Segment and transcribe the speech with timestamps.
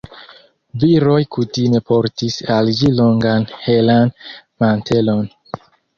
[0.83, 4.11] Viroj kutime portis al ĝi longan helan
[4.65, 5.25] mantelon.